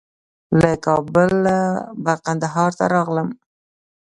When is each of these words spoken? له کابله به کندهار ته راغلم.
له 0.61 0.71
کابله 0.85 1.57
به 2.03 2.13
کندهار 2.25 2.71
ته 2.77 2.85
راغلم. 2.93 3.29